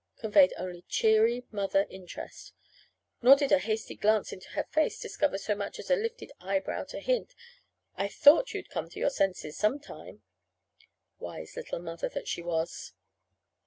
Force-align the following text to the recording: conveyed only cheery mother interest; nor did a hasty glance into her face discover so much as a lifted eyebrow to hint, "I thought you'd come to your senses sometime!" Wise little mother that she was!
conveyed 0.17 0.51
only 0.57 0.81
cheery 0.89 1.45
mother 1.51 1.85
interest; 1.91 2.53
nor 3.21 3.35
did 3.35 3.51
a 3.51 3.59
hasty 3.59 3.93
glance 3.93 4.33
into 4.33 4.49
her 4.53 4.63
face 4.63 4.99
discover 4.99 5.37
so 5.37 5.53
much 5.53 5.77
as 5.77 5.91
a 5.91 5.95
lifted 5.95 6.31
eyebrow 6.39 6.83
to 6.83 6.99
hint, 6.99 7.35
"I 7.97 8.07
thought 8.07 8.51
you'd 8.51 8.71
come 8.71 8.89
to 8.89 8.99
your 8.99 9.11
senses 9.11 9.55
sometime!" 9.59 10.23
Wise 11.19 11.55
little 11.55 11.77
mother 11.77 12.09
that 12.09 12.27
she 12.27 12.41
was! 12.41 12.93